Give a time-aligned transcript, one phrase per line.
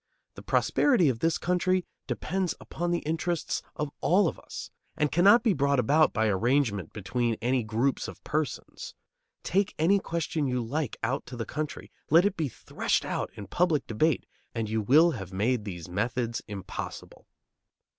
[0.33, 5.43] The prosperity of this country depends upon the interests of all of us and cannot
[5.43, 8.95] be brought about by arrangement between any groups of persons.
[9.43, 13.45] Take any question you like out to the country, let it be threshed out in
[13.45, 14.25] public debate,
[14.55, 17.27] and you will have made these methods impossible.